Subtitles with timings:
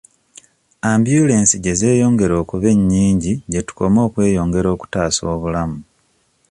[0.91, 5.77] Ambyulensi gye zeeyongera okuba ennyingi gye tukoma okweyongera okutaasa obulamu.